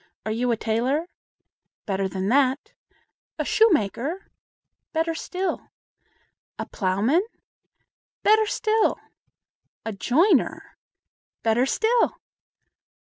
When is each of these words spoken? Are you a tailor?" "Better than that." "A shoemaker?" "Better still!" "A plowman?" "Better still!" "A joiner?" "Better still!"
Are 0.25 0.31
you 0.31 0.51
a 0.51 0.57
tailor?" 0.57 1.05
"Better 1.85 2.07
than 2.09 2.29
that." 2.29 2.73
"A 3.37 3.45
shoemaker?" 3.45 4.31
"Better 4.93 5.13
still!" 5.13 5.67
"A 6.57 6.65
plowman?" 6.65 7.21
"Better 8.23 8.47
still!" 8.47 8.97
"A 9.85 9.91
joiner?" 9.93 10.75
"Better 11.43 11.67
still!" 11.67 12.17